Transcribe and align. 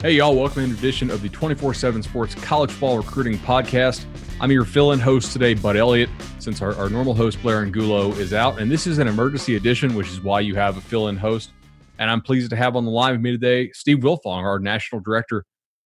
Hey, 0.00 0.12
y'all, 0.12 0.36
welcome 0.36 0.62
to 0.62 0.70
an 0.70 0.78
edition 0.78 1.10
of 1.10 1.22
the 1.22 1.28
24 1.28 1.74
7 1.74 2.04
Sports 2.04 2.36
College 2.36 2.78
Ball 2.78 2.98
Recruiting 2.98 3.36
Podcast. 3.38 4.04
I'm 4.40 4.52
your 4.52 4.64
fill 4.64 4.92
in 4.92 5.00
host 5.00 5.32
today, 5.32 5.54
Bud 5.54 5.76
Elliott, 5.76 6.08
since 6.38 6.62
our, 6.62 6.72
our 6.76 6.88
normal 6.88 7.14
host, 7.14 7.42
Blair 7.42 7.64
Angulo, 7.64 8.12
is 8.12 8.32
out. 8.32 8.60
And 8.60 8.70
this 8.70 8.86
is 8.86 8.98
an 8.98 9.08
emergency 9.08 9.56
edition, 9.56 9.96
which 9.96 10.06
is 10.06 10.20
why 10.20 10.38
you 10.38 10.54
have 10.54 10.76
a 10.76 10.80
fill 10.80 11.08
in 11.08 11.16
host. 11.16 11.50
And 11.98 12.08
I'm 12.08 12.20
pleased 12.20 12.50
to 12.50 12.56
have 12.56 12.76
on 12.76 12.84
the 12.84 12.92
line 12.92 13.10
with 13.10 13.22
me 13.22 13.32
today 13.32 13.72
Steve 13.72 13.98
Wilfong, 13.98 14.44
our 14.44 14.60
National 14.60 15.00
Director 15.00 15.44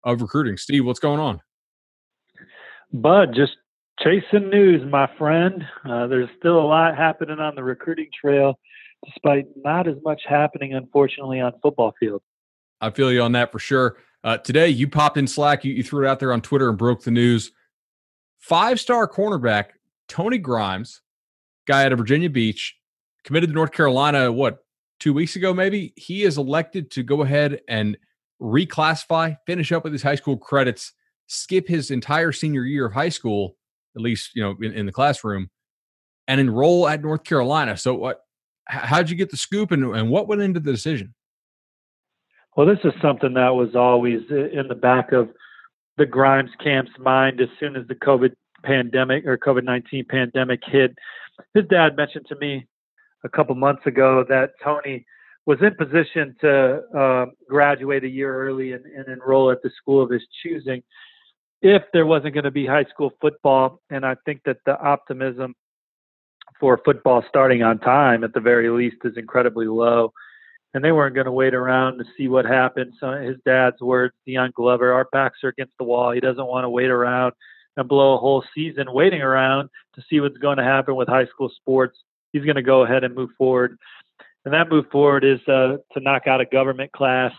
of 0.02 0.22
Recruiting. 0.22 0.56
Steve, 0.56 0.86
what's 0.86 0.98
going 0.98 1.20
on? 1.20 1.42
Bud, 2.94 3.34
just 3.34 3.52
chasing 4.02 4.48
news, 4.48 4.80
my 4.90 5.10
friend. 5.18 5.62
Uh, 5.84 6.06
there's 6.06 6.30
still 6.38 6.58
a 6.58 6.64
lot 6.64 6.96
happening 6.96 7.38
on 7.38 7.54
the 7.54 7.62
recruiting 7.62 8.08
trail, 8.18 8.58
despite 9.04 9.44
not 9.56 9.86
as 9.86 9.96
much 10.02 10.22
happening, 10.26 10.72
unfortunately, 10.72 11.38
on 11.38 11.52
football 11.60 11.92
fields. 12.00 12.24
I 12.80 12.90
feel 12.90 13.12
you 13.12 13.22
on 13.22 13.32
that 13.32 13.52
for 13.52 13.58
sure. 13.58 13.98
Uh, 14.22 14.38
today, 14.38 14.68
you 14.68 14.88
popped 14.88 15.16
in 15.16 15.26
Slack, 15.26 15.64
you, 15.64 15.72
you 15.72 15.82
threw 15.82 16.06
it 16.06 16.08
out 16.08 16.20
there 16.20 16.32
on 16.32 16.40
Twitter 16.40 16.68
and 16.68 16.76
broke 16.76 17.02
the 17.02 17.10
news. 17.10 17.52
Five 18.38 18.80
star 18.80 19.08
cornerback 19.08 19.70
Tony 20.08 20.38
Grimes, 20.38 21.02
guy 21.66 21.84
out 21.84 21.92
of 21.92 21.98
Virginia 21.98 22.28
Beach, 22.28 22.76
committed 23.24 23.50
to 23.50 23.54
North 23.54 23.72
Carolina, 23.72 24.30
what, 24.30 24.58
two 24.98 25.14
weeks 25.14 25.36
ago, 25.36 25.54
maybe? 25.54 25.92
He 25.96 26.24
is 26.24 26.36
elected 26.36 26.90
to 26.92 27.02
go 27.02 27.22
ahead 27.22 27.60
and 27.68 27.96
reclassify, 28.40 29.36
finish 29.46 29.72
up 29.72 29.84
with 29.84 29.92
his 29.92 30.02
high 30.02 30.14
school 30.14 30.36
credits, 30.36 30.92
skip 31.26 31.68
his 31.68 31.90
entire 31.90 32.32
senior 32.32 32.64
year 32.64 32.86
of 32.86 32.92
high 32.92 33.08
school, 33.08 33.56
at 33.96 34.02
least, 34.02 34.30
you 34.34 34.42
know, 34.42 34.56
in, 34.60 34.72
in 34.72 34.86
the 34.86 34.92
classroom, 34.92 35.50
and 36.28 36.40
enroll 36.40 36.88
at 36.88 37.02
North 37.02 37.24
Carolina. 37.24 37.76
So, 37.76 37.94
what, 37.94 38.20
how'd 38.66 39.10
you 39.10 39.16
get 39.16 39.30
the 39.30 39.36
scoop 39.36 39.72
and, 39.72 39.84
and 39.94 40.10
what 40.10 40.28
went 40.28 40.42
into 40.42 40.60
the 40.60 40.72
decision? 40.72 41.14
Well, 42.60 42.68
this 42.68 42.84
is 42.84 42.92
something 43.00 43.32
that 43.32 43.54
was 43.54 43.74
always 43.74 44.20
in 44.28 44.68
the 44.68 44.74
back 44.74 45.12
of 45.12 45.30
the 45.96 46.04
Grimes 46.04 46.50
camp's 46.62 46.90
mind 46.98 47.40
as 47.40 47.48
soon 47.58 47.74
as 47.74 47.86
the 47.88 47.94
COVID 47.94 48.34
pandemic 48.62 49.24
or 49.24 49.38
COVID 49.38 49.64
19 49.64 50.04
pandemic 50.10 50.60
hit. 50.66 50.94
His 51.54 51.64
dad 51.70 51.96
mentioned 51.96 52.26
to 52.28 52.36
me 52.36 52.66
a 53.24 53.30
couple 53.30 53.54
months 53.54 53.86
ago 53.86 54.26
that 54.28 54.50
Tony 54.62 55.06
was 55.46 55.56
in 55.62 55.74
position 55.74 56.36
to 56.42 56.82
uh, 56.94 57.26
graduate 57.48 58.04
a 58.04 58.10
year 58.10 58.46
early 58.46 58.72
and, 58.72 58.84
and 58.84 59.08
enroll 59.08 59.50
at 59.50 59.62
the 59.62 59.70
school 59.80 60.02
of 60.02 60.10
his 60.10 60.20
choosing 60.42 60.82
if 61.62 61.80
there 61.94 62.04
wasn't 62.04 62.34
going 62.34 62.44
to 62.44 62.50
be 62.50 62.66
high 62.66 62.84
school 62.92 63.12
football. 63.22 63.80
And 63.88 64.04
I 64.04 64.16
think 64.26 64.42
that 64.44 64.58
the 64.66 64.78
optimism 64.78 65.54
for 66.60 66.78
football 66.84 67.24
starting 67.26 67.62
on 67.62 67.78
time, 67.78 68.22
at 68.22 68.34
the 68.34 68.40
very 68.40 68.68
least, 68.68 68.96
is 69.04 69.16
incredibly 69.16 69.66
low 69.66 70.12
and 70.74 70.84
they 70.84 70.92
weren't 70.92 71.14
going 71.14 71.26
to 71.26 71.32
wait 71.32 71.54
around 71.54 71.98
to 71.98 72.04
see 72.16 72.28
what 72.28 72.44
happened. 72.44 72.94
So 73.00 73.12
his 73.12 73.36
dad's 73.44 73.80
words, 73.80 74.14
Deion 74.26 74.52
Glover, 74.52 74.92
our 74.92 75.08
backs 75.10 75.38
are 75.42 75.48
against 75.48 75.72
the 75.78 75.84
wall. 75.84 76.12
He 76.12 76.20
doesn't 76.20 76.46
want 76.46 76.64
to 76.64 76.70
wait 76.70 76.90
around 76.90 77.32
and 77.76 77.88
blow 77.88 78.14
a 78.14 78.18
whole 78.18 78.44
season 78.54 78.92
waiting 78.92 79.22
around 79.22 79.68
to 79.94 80.02
see 80.08 80.20
what's 80.20 80.38
going 80.38 80.58
to 80.58 80.64
happen 80.64 80.94
with 80.94 81.08
high 81.08 81.26
school 81.26 81.50
sports. 81.56 81.98
He's 82.32 82.44
going 82.44 82.56
to 82.56 82.62
go 82.62 82.84
ahead 82.84 83.04
and 83.04 83.14
move 83.14 83.30
forward. 83.36 83.76
And 84.44 84.54
that 84.54 84.70
move 84.70 84.86
forward 84.90 85.24
is 85.24 85.40
uh, 85.48 85.78
to 85.92 86.00
knock 86.00 86.26
out 86.26 86.40
a 86.40 86.46
government 86.46 86.92
class 86.92 87.32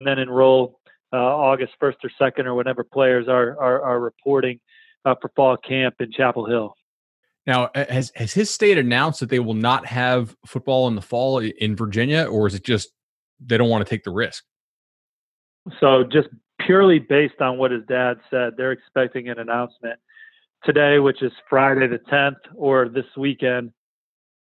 and 0.00 0.06
then 0.06 0.18
enroll 0.18 0.80
uh, 1.12 1.16
August 1.16 1.72
1st 1.82 1.96
or 2.04 2.10
2nd 2.20 2.46
or 2.46 2.54
whenever 2.54 2.84
players 2.84 3.26
are, 3.28 3.58
are, 3.60 3.82
are 3.82 4.00
reporting 4.00 4.60
uh, 5.04 5.14
for 5.20 5.30
fall 5.34 5.56
camp 5.56 5.96
in 6.00 6.12
Chapel 6.12 6.46
Hill. 6.46 6.74
Now, 7.50 7.68
has 7.74 8.12
has 8.14 8.32
his 8.32 8.48
state 8.48 8.78
announced 8.78 9.18
that 9.18 9.28
they 9.28 9.40
will 9.40 9.54
not 9.54 9.84
have 9.84 10.36
football 10.46 10.86
in 10.86 10.94
the 10.94 11.02
fall 11.02 11.40
in 11.40 11.74
Virginia, 11.74 12.22
or 12.22 12.46
is 12.46 12.54
it 12.54 12.62
just 12.62 12.90
they 13.44 13.58
don't 13.58 13.68
want 13.68 13.84
to 13.84 13.90
take 13.90 14.04
the 14.04 14.12
risk? 14.12 14.44
So, 15.80 16.04
just 16.04 16.28
purely 16.64 17.00
based 17.00 17.40
on 17.40 17.58
what 17.58 17.72
his 17.72 17.82
dad 17.88 18.18
said, 18.30 18.52
they're 18.56 18.70
expecting 18.70 19.30
an 19.30 19.40
announcement 19.40 19.98
today, 20.62 21.00
which 21.00 21.22
is 21.22 21.32
Friday 21.48 21.88
the 21.88 21.98
10th, 21.98 22.36
or 22.54 22.88
this 22.88 23.06
weekend, 23.16 23.72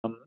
um, 0.06 0.18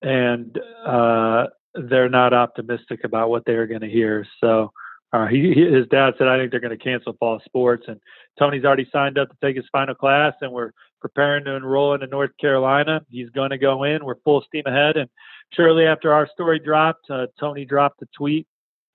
and 0.00 0.56
uh, 0.86 1.46
they're 1.88 2.08
not 2.08 2.32
optimistic 2.32 3.00
about 3.02 3.30
what 3.30 3.42
they're 3.44 3.66
going 3.66 3.80
to 3.80 3.90
hear. 3.90 4.24
So, 4.40 4.70
uh, 5.12 5.26
he, 5.26 5.52
his 5.54 5.86
dad 5.88 6.14
said, 6.16 6.28
I 6.28 6.38
think 6.38 6.50
they're 6.50 6.60
going 6.60 6.76
to 6.76 6.82
cancel 6.82 7.14
fall 7.18 7.40
sports. 7.44 7.84
And 7.88 8.00
Tony's 8.38 8.64
already 8.64 8.88
signed 8.92 9.18
up 9.18 9.28
to 9.28 9.36
take 9.42 9.56
his 9.56 9.66
final 9.72 9.94
class, 9.94 10.34
and 10.40 10.52
we're 10.52 10.70
preparing 11.00 11.44
to 11.44 11.56
enroll 11.56 11.94
into 11.94 12.06
North 12.06 12.30
Carolina. 12.40 13.00
He's 13.08 13.30
going 13.30 13.50
to 13.50 13.58
go 13.58 13.84
in. 13.84 14.04
We're 14.04 14.20
full 14.24 14.42
steam 14.46 14.62
ahead. 14.66 14.96
And 14.96 15.08
shortly 15.52 15.86
after 15.86 16.12
our 16.12 16.28
story 16.32 16.60
dropped, 16.60 17.10
uh, 17.10 17.26
Tony 17.38 17.64
dropped 17.64 18.02
a 18.02 18.06
tweet 18.16 18.46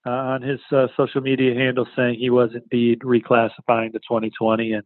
uh, 0.05 0.11
on 0.11 0.41
his 0.41 0.59
uh, 0.71 0.87
social 0.95 1.21
media 1.21 1.53
handle 1.53 1.87
saying 1.95 2.19
he 2.19 2.29
was 2.29 2.51
indeed 2.53 2.99
reclassifying 2.99 3.91
to 3.91 3.99
2020. 3.99 4.73
And 4.73 4.83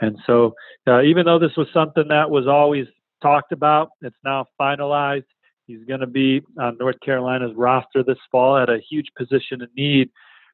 and 0.00 0.16
so, 0.26 0.54
uh, 0.86 1.02
even 1.02 1.26
though 1.26 1.40
this 1.40 1.56
was 1.56 1.66
something 1.74 2.06
that 2.08 2.30
was 2.30 2.46
always 2.46 2.86
talked 3.20 3.50
about, 3.50 3.90
it's 4.00 4.16
now 4.24 4.46
finalized. 4.60 5.24
He's 5.66 5.84
going 5.86 6.00
to 6.00 6.06
be 6.06 6.40
on 6.58 6.78
North 6.78 7.00
Carolina's 7.04 7.52
roster 7.56 8.04
this 8.04 8.18
fall 8.30 8.56
at 8.56 8.70
a 8.70 8.78
huge 8.88 9.08
position 9.16 9.60
of 9.60 9.68
need 9.76 10.08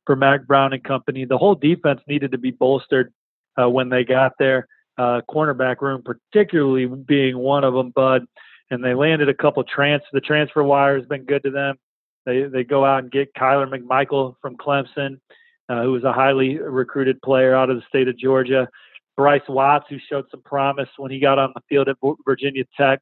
for 0.07 0.17
Mack 0.17 0.47
Brown 0.47 0.73
and 0.73 0.83
company. 0.85 1.25
The 1.25 1.39
whole 1.39 1.55
defense 1.55 2.01
needed 2.07 2.33
to 2.33 2.39
be 2.39 2.51
bolstered 2.51 3.13
uh, 3.61 3.69
when 3.69 3.89
they 3.89 4.05
got 4.05 4.33
there 4.39 4.69
uh, 4.99 5.21
cornerback 5.29 5.81
room, 5.81 6.03
particularly 6.03 6.87
being 6.87 7.39
one 7.39 7.65
of 7.65 7.75
them, 7.75 7.91
Bud. 7.91 8.27
And 8.71 8.83
they 8.83 8.95
landed 8.95 9.29
a 9.29 9.35
couple 9.35 9.63
trans. 9.65 10.03
The 10.13 10.21
transfer 10.21 10.63
wire 10.63 10.99
has 10.99 11.07
been 11.07 11.25
good 11.25 11.43
to 11.45 11.51
them. 11.51 11.77
They 12.25 12.45
they 12.45 12.65
go 12.65 12.85
out 12.85 13.03
and 13.03 13.13
get 13.13 13.35
Kyler 13.35 13.69
McMichael 13.69 14.37
from 14.41 14.57
Clemson, 14.57 15.21
uh, 15.69 15.83
who 15.83 15.93
was 15.93 16.05
a 16.05 16.13
highly 16.13 16.57
recruited 16.59 17.21
player 17.21 17.55
out 17.55 17.69
of 17.69 17.77
the 17.77 17.83
state 17.89 18.09
of 18.09 18.17
Georgia. 18.17 18.69
Bryce 19.17 19.43
Watts, 19.49 19.87
who 19.89 19.99
showed 20.09 20.25
some 20.31 20.43
promise 20.43 20.89
when 20.97 21.11
he 21.11 21.21
got 21.21 21.39
on 21.39 21.53
the 21.55 21.61
field 21.69 21.89
at 21.89 21.97
Virginia 22.25 22.65
Tech. 22.77 23.01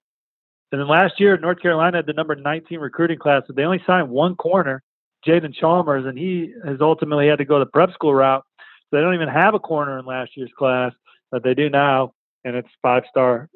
And 0.73 0.81
then 0.81 0.89
last 0.89 1.21
year, 1.21 1.39
North 1.39 1.61
Carolina 1.61 1.99
had 1.99 2.07
the 2.07 2.13
number 2.13 2.35
19 2.35 2.81
recruiting 2.81 3.19
class, 3.19 3.43
but 3.47 3.57
they 3.57 3.65
only 3.65 3.83
signed 3.87 4.11
one 4.11 4.35
corner, 4.37 4.83
Jaden 5.27 5.55
Chalmers, 5.55 6.07
and 6.07 6.19
he 6.19 6.53
has 6.67 6.81
ultimately 6.81 7.29
had 7.29 7.39
to 7.39 7.45
go 7.45 7.59
the 7.59 7.67
prep 7.67 7.93
school 7.93 8.15
route. 8.15 8.45
So 8.59 8.97
they 8.97 9.01
don't 9.01 9.15
even 9.15 9.29
have 9.29 9.55
a 9.55 9.59
corner 9.59 9.99
in 9.99 10.05
last 10.05 10.37
year's 10.37 10.51
class 10.59 10.93
but 11.33 11.43
they 11.43 11.55
do 11.55 11.69
now, 11.69 12.13
and 12.45 12.55
it's 12.55 12.69
five 12.81 13.03
star 13.11 13.49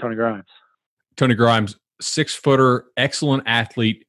Tony 0.00 0.14
Grimes. 0.14 0.48
Tony 1.16 1.34
Grimes, 1.34 1.76
six 2.00 2.34
footer, 2.34 2.86
excellent 2.96 3.42
athlete. 3.44 4.06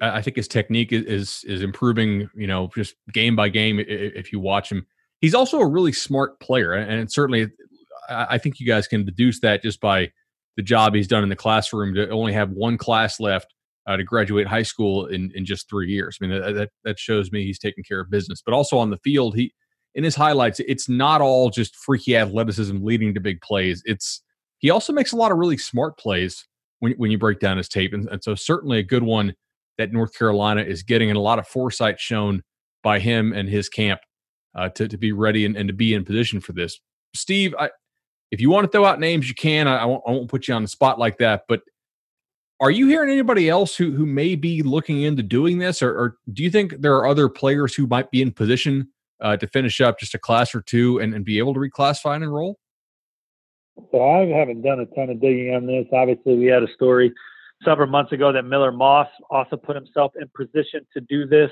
I 0.00 0.22
think 0.22 0.36
his 0.36 0.46
technique 0.46 0.92
is 0.92 1.42
is 1.48 1.62
improving. 1.62 2.30
You 2.36 2.46
know, 2.46 2.70
just 2.76 2.94
game 3.12 3.34
by 3.34 3.48
game. 3.48 3.80
If 3.80 4.30
you 4.30 4.38
watch 4.38 4.70
him, 4.70 4.86
he's 5.20 5.34
also 5.34 5.58
a 5.58 5.66
really 5.66 5.92
smart 5.92 6.38
player, 6.38 6.74
and 6.74 7.10
certainly, 7.10 7.48
I 8.08 8.38
think 8.38 8.60
you 8.60 8.66
guys 8.66 8.86
can 8.86 9.04
deduce 9.04 9.40
that 9.40 9.62
just 9.62 9.80
by 9.80 10.12
the 10.56 10.62
job 10.62 10.94
he's 10.94 11.08
done 11.08 11.22
in 11.22 11.28
the 11.28 11.36
classroom 11.36 11.94
to 11.94 12.08
only 12.10 12.32
have 12.32 12.50
one 12.50 12.78
class 12.78 13.18
left 13.18 13.52
uh, 13.86 13.96
to 13.96 14.04
graduate 14.04 14.46
high 14.46 14.62
school 14.62 15.06
in 15.06 15.30
in 15.34 15.44
just 15.44 15.68
three 15.68 15.88
years. 15.88 16.18
I 16.20 16.26
mean, 16.26 16.40
that 16.40 16.70
that 16.84 16.98
shows 16.98 17.32
me 17.32 17.44
he's 17.44 17.58
taking 17.58 17.84
care 17.84 18.00
of 18.00 18.10
business. 18.10 18.42
But 18.44 18.54
also 18.54 18.78
on 18.78 18.90
the 18.90 18.98
field, 18.98 19.36
he 19.36 19.52
in 19.94 20.04
his 20.04 20.14
highlights, 20.14 20.60
it's 20.60 20.88
not 20.88 21.20
all 21.20 21.50
just 21.50 21.74
freaky 21.74 22.16
athleticism 22.16 22.76
leading 22.82 23.14
to 23.14 23.20
big 23.20 23.40
plays. 23.40 23.82
It's 23.86 24.22
he 24.58 24.70
also 24.70 24.92
makes 24.92 25.12
a 25.12 25.16
lot 25.16 25.32
of 25.32 25.38
really 25.38 25.56
smart 25.56 25.98
plays 25.98 26.46
when 26.80 26.92
when 26.92 27.10
you 27.10 27.18
break 27.18 27.40
down 27.40 27.56
his 27.56 27.68
tape, 27.68 27.92
and, 27.92 28.08
and 28.08 28.22
so 28.22 28.34
certainly 28.34 28.78
a 28.78 28.82
good 28.82 29.02
one 29.02 29.34
that 29.78 29.92
North 29.92 30.16
Carolina 30.16 30.62
is 30.62 30.82
getting, 30.82 31.10
and 31.10 31.16
a 31.16 31.20
lot 31.22 31.38
of 31.38 31.46
foresight 31.46 32.00
shown 32.00 32.42
by 32.82 32.98
him 32.98 33.32
and 33.32 33.48
his 33.48 33.68
camp 33.68 34.00
uh, 34.54 34.68
to 34.70 34.88
to 34.88 34.98
be 34.98 35.12
ready 35.12 35.44
and, 35.44 35.56
and 35.56 35.68
to 35.68 35.74
be 35.74 35.94
in 35.94 36.04
position 36.04 36.40
for 36.40 36.52
this. 36.52 36.78
Steve, 37.14 37.54
I, 37.58 37.70
if 38.30 38.40
you 38.40 38.50
want 38.50 38.64
to 38.64 38.70
throw 38.70 38.84
out 38.84 39.00
names, 39.00 39.28
you 39.28 39.34
can. 39.34 39.68
I, 39.68 39.78
I, 39.78 39.84
won't, 39.84 40.02
I 40.06 40.10
won't 40.10 40.28
put 40.28 40.48
you 40.48 40.54
on 40.54 40.62
the 40.62 40.68
spot 40.68 40.98
like 40.98 41.18
that, 41.18 41.44
but 41.48 41.60
are 42.60 42.70
you 42.70 42.86
hearing 42.86 43.10
anybody 43.10 43.48
else 43.48 43.76
who 43.76 43.92
who 43.92 44.06
may 44.06 44.34
be 44.34 44.62
looking 44.62 45.02
into 45.02 45.22
doing 45.22 45.58
this, 45.58 45.82
or, 45.82 45.90
or 45.90 46.16
do 46.32 46.42
you 46.42 46.50
think 46.50 46.80
there 46.80 46.94
are 46.96 47.06
other 47.06 47.28
players 47.28 47.74
who 47.74 47.86
might 47.86 48.10
be 48.10 48.22
in 48.22 48.32
position 48.32 48.88
uh, 49.20 49.36
to 49.36 49.46
finish 49.46 49.80
up 49.80 49.98
just 49.98 50.14
a 50.14 50.18
class 50.18 50.54
or 50.54 50.62
two 50.62 50.98
and, 50.98 51.14
and 51.14 51.24
be 51.24 51.38
able 51.38 51.54
to 51.54 51.60
reclassify 51.60 52.14
and 52.14 52.24
enroll? 52.24 52.58
So 53.92 54.02
I 54.02 54.26
haven't 54.26 54.62
done 54.62 54.80
a 54.80 54.86
ton 54.86 55.10
of 55.10 55.20
digging 55.20 55.54
on 55.54 55.66
this. 55.66 55.86
Obviously, 55.92 56.36
we 56.36 56.46
had 56.46 56.62
a 56.62 56.72
story 56.74 57.12
several 57.64 57.88
months 57.88 58.12
ago 58.12 58.32
that 58.32 58.44
Miller 58.44 58.72
Moss 58.72 59.08
also 59.30 59.56
put 59.56 59.76
himself 59.76 60.12
in 60.20 60.28
position 60.34 60.86
to 60.94 61.00
do 61.02 61.26
this. 61.26 61.50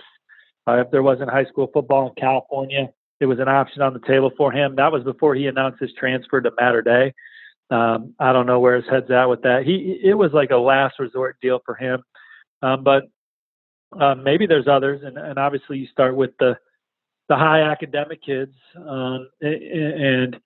Uh, 0.66 0.80
if 0.80 0.90
there 0.90 1.02
wasn't 1.02 1.28
high 1.30 1.44
school 1.44 1.68
football 1.72 2.08
in 2.08 2.14
California, 2.14 2.88
it 3.20 3.26
was 3.26 3.38
an 3.38 3.48
option 3.48 3.82
on 3.82 3.92
the 3.92 4.00
table 4.00 4.30
for 4.36 4.50
him. 4.50 4.76
That 4.76 4.90
was 4.90 5.04
before 5.04 5.34
he 5.34 5.46
announced 5.46 5.80
his 5.80 5.92
transfer 5.98 6.40
to 6.40 6.50
Mater 6.58 6.82
Dei. 6.82 7.12
Um, 7.70 8.14
I 8.18 8.32
don't 8.32 8.46
know 8.46 8.60
where 8.60 8.76
his 8.76 8.84
head's 8.90 9.10
at 9.10 9.26
with 9.26 9.42
that. 9.42 9.62
He 9.64 10.00
it 10.02 10.14
was 10.14 10.32
like 10.32 10.50
a 10.50 10.56
last 10.56 10.98
resort 10.98 11.36
deal 11.40 11.60
for 11.64 11.74
him, 11.74 12.02
um, 12.62 12.84
but 12.84 13.04
um, 13.98 14.22
maybe 14.22 14.46
there's 14.46 14.68
others, 14.68 15.02
and, 15.04 15.16
and 15.16 15.38
obviously 15.38 15.78
you 15.78 15.86
start 15.86 16.14
with 16.14 16.30
the 16.38 16.56
the 17.28 17.36
high 17.36 17.62
academic 17.62 18.22
kids, 18.22 18.52
um, 18.76 19.28
and 19.40 20.36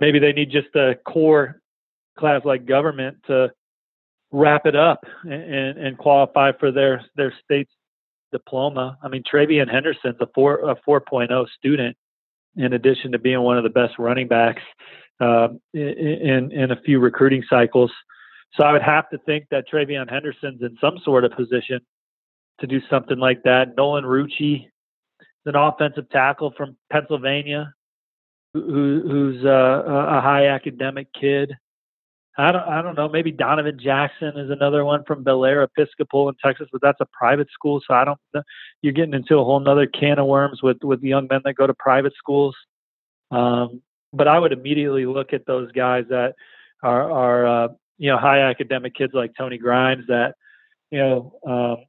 maybe 0.00 0.18
they 0.18 0.32
need 0.32 0.50
just 0.50 0.74
a 0.74 0.94
core 1.06 1.60
class 2.18 2.40
like 2.44 2.64
government 2.64 3.18
to 3.26 3.52
wrap 4.32 4.64
it 4.64 4.74
up 4.74 5.04
and, 5.24 5.78
and 5.78 5.98
qualify 5.98 6.52
for 6.58 6.72
their 6.72 7.04
their 7.16 7.34
state's 7.44 7.72
diploma. 8.32 8.96
I 9.02 9.08
mean, 9.08 9.22
TreVeyon 9.30 9.70
Henderson's 9.70 10.16
a 10.20 10.26
four 10.34 10.70
a 10.70 10.76
4.0 10.88 11.46
student, 11.58 11.96
in 12.56 12.72
addition 12.72 13.12
to 13.12 13.18
being 13.18 13.42
one 13.42 13.58
of 13.58 13.62
the 13.62 13.70
best 13.70 13.98
running 13.98 14.26
backs 14.26 14.62
uh, 15.20 15.48
in 15.72 16.50
in 16.52 16.70
a 16.70 16.80
few 16.84 17.00
recruiting 17.00 17.42
cycles. 17.48 17.90
So 18.54 18.64
I 18.64 18.72
would 18.72 18.82
have 18.82 19.08
to 19.10 19.18
think 19.18 19.46
that 19.50 19.64
TreVeyon 19.72 20.10
Henderson's 20.10 20.62
in 20.62 20.76
some 20.80 20.98
sort 21.04 21.24
of 21.24 21.32
position 21.32 21.80
to 22.60 22.66
do 22.66 22.80
something 22.88 23.18
like 23.18 23.42
that. 23.42 23.76
Nolan 23.76 24.04
Rucci, 24.04 24.66
an 25.44 25.56
offensive 25.56 26.08
tackle 26.10 26.52
from 26.56 26.76
Pennsylvania, 26.90 27.74
who, 28.54 29.02
who's 29.06 29.44
a, 29.44 29.48
a 29.48 30.20
high 30.20 30.46
academic 30.46 31.08
kid. 31.18 31.52
I 32.38 32.52
don't, 32.52 32.68
I 32.68 32.82
don't 32.82 32.96
know. 32.96 33.08
Maybe 33.08 33.32
Donovan 33.32 33.78
Jackson 33.82 34.36
is 34.36 34.50
another 34.50 34.84
one 34.84 35.04
from 35.04 35.22
Bel 35.22 35.38
Bellaire 35.40 35.62
Episcopal 35.62 36.28
in 36.28 36.34
Texas, 36.42 36.68
but 36.70 36.82
that's 36.82 37.00
a 37.00 37.06
private 37.06 37.48
school. 37.50 37.80
So 37.86 37.94
I 37.94 38.04
don't. 38.04 38.18
You're 38.82 38.92
getting 38.92 39.14
into 39.14 39.38
a 39.38 39.44
whole 39.44 39.60
nother 39.60 39.86
can 39.86 40.18
of 40.18 40.26
worms 40.26 40.62
with 40.62 40.78
with 40.82 41.02
young 41.02 41.28
men 41.30 41.40
that 41.44 41.54
go 41.54 41.66
to 41.66 41.74
private 41.74 42.12
schools. 42.18 42.54
Um, 43.30 43.80
but 44.12 44.28
I 44.28 44.38
would 44.38 44.52
immediately 44.52 45.06
look 45.06 45.32
at 45.32 45.46
those 45.46 45.70
guys 45.72 46.04
that 46.10 46.34
are 46.82 47.10
are 47.10 47.46
uh, 47.46 47.68
you 47.98 48.10
know 48.10 48.18
high 48.18 48.40
academic 48.40 48.94
kids 48.94 49.12
like 49.14 49.32
Tony 49.36 49.58
Grimes 49.58 50.06
that 50.08 50.34
you 50.90 50.98
know 50.98 51.38
um, 51.46 51.84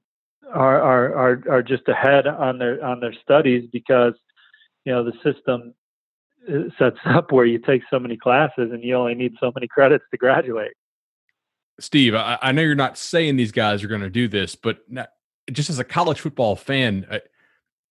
are, 0.54 0.82
are 0.82 1.16
are 1.16 1.44
are 1.50 1.64
just 1.64 1.88
ahead 1.88 2.28
on 2.28 2.58
their 2.58 2.84
on 2.84 3.00
their 3.00 3.14
studies 3.14 3.70
because 3.72 4.14
you 4.86 4.94
know 4.94 5.04
the 5.04 5.14
system 5.24 5.74
sets 6.78 6.98
up 7.06 7.32
where 7.32 7.46
you 7.46 7.60
take 7.60 7.82
so 7.90 8.00
many 8.00 8.18
classes 8.18 8.72
and 8.72 8.84
you 8.84 8.96
only 8.96 9.16
need 9.16 9.34
so 9.40 9.52
many 9.56 9.68
credits 9.68 10.06
to 10.12 10.18
graduate. 10.18 10.74
Steve, 11.80 12.16
I, 12.16 12.40
I 12.42 12.52
know 12.52 12.64
you're 12.64 12.76
not 12.76 12.98
saying 12.98 13.36
these 13.36 13.52
guys 13.52 13.84
are 13.84 13.88
going 13.88 14.02
to 14.02 14.10
do 14.10 14.28
this, 14.28 14.56
but 14.56 14.80
just 15.52 15.70
as 15.70 15.78
a 15.78 15.84
college 15.84 16.20
football 16.20 16.56
fan, 16.56 17.06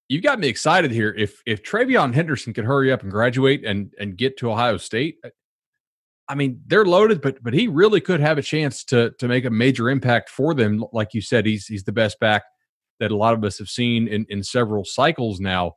you 0.08 0.20
got 0.20 0.38
me 0.38 0.49
excited 0.49 0.91
here. 0.91 1.14
If 1.17 1.43
if 1.47 1.62
TreVeyon 1.62 2.14
Henderson 2.14 2.53
could 2.53 2.64
hurry 2.64 2.93
up 2.93 3.03
and 3.03 3.11
graduate 3.11 3.64
and 3.64 3.93
and 3.99 4.17
get 4.17 4.37
to 4.38 4.50
Ohio 4.50 4.76
State, 4.76 5.19
I 6.29 6.35
mean 6.35 6.62
they're 6.67 6.85
loaded, 6.85 7.20
but 7.20 7.43
but 7.43 7.55
he 7.55 7.69
really 7.69 8.00
could 8.00 8.20
have 8.20 8.38
a 8.38 8.43
chance 8.43 8.85
to 8.85 9.11
to 9.19 9.29
make 9.29 9.44
a 9.44 9.50
major 9.50 9.91
impact 9.91 10.31
for 10.31 10.55
them. 10.55 10.85
Like 10.93 11.14
you 11.14 11.20
said, 11.20 11.47
he's 11.47 11.67
he's 11.67 11.85
the 11.85 11.93
best 11.93 12.20
back 12.20 12.44
that 13.00 13.11
a 13.11 13.17
lot 13.17 13.35
of 13.35 13.44
us 13.44 13.58
have 13.58 13.69
seen 13.69 14.08
in 14.08 14.26
in 14.29 14.43
several 14.43 14.85
cycles 14.85 15.41
now. 15.41 15.73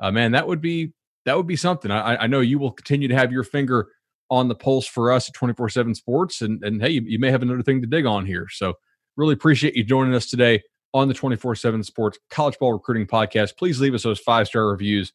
Uh, 0.00 0.10
man, 0.10 0.32
that 0.32 0.46
would 0.46 0.60
be 0.60 0.92
that 1.24 1.36
would 1.36 1.46
be 1.46 1.56
something. 1.56 1.90
I, 1.90 2.16
I 2.16 2.26
know 2.26 2.40
you 2.40 2.58
will 2.58 2.72
continue 2.72 3.08
to 3.08 3.14
have 3.14 3.32
your 3.32 3.44
finger 3.44 3.88
on 4.30 4.48
the 4.48 4.54
pulse 4.54 4.86
for 4.86 5.12
us 5.12 5.28
at 5.28 5.34
24 5.34 5.68
7 5.68 5.94
Sports. 5.94 6.42
And, 6.42 6.62
and 6.64 6.80
hey, 6.80 6.90
you, 6.90 7.02
you, 7.06 7.18
may 7.18 7.30
have 7.30 7.42
another 7.42 7.62
thing 7.62 7.80
to 7.82 7.86
dig 7.86 8.06
on 8.06 8.24
here. 8.24 8.46
So, 8.50 8.74
really 9.16 9.34
appreciate 9.34 9.76
you 9.76 9.84
joining 9.84 10.14
us 10.14 10.26
today 10.26 10.62
on 10.94 11.08
the 11.08 11.14
24 11.14 11.56
7 11.56 11.82
Sports 11.82 12.18
College 12.30 12.58
Ball 12.58 12.72
Recruiting 12.72 13.06
Podcast. 13.06 13.58
Please 13.58 13.80
leave 13.80 13.92
us 13.92 14.04
those 14.04 14.20
five 14.20 14.46
star 14.46 14.68
reviews 14.68 15.12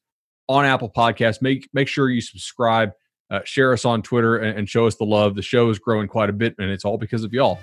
on 0.48 0.66
Apple 0.66 0.92
Podcasts. 0.96 1.42
Make, 1.42 1.68
make 1.74 1.88
sure 1.88 2.10
you 2.10 2.22
subscribe, 2.22 2.92
uh, 3.32 3.40
share 3.46 3.74
us 3.74 3.86
on 3.86 4.02
Twitter, 4.02 4.38
and, 4.38 4.60
and 4.60 4.70
show 4.70 4.86
us 4.86 4.96
the 4.96 5.06
love. 5.06 5.36
The 5.36 5.42
show 5.42 5.70
is 5.70 5.80
growing 5.80 6.08
quite 6.08 6.30
a 6.30 6.34
bit, 6.34 6.54
and 6.60 6.70
it's 6.70 6.86
all 6.86 6.98
because 6.98 7.24
of 7.24 7.34
y'all. 7.34 7.60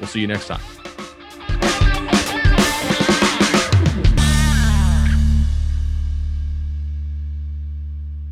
We'll 0.00 0.08
see 0.08 0.20
you 0.20 0.26
next 0.26 0.46
time. 0.46 0.87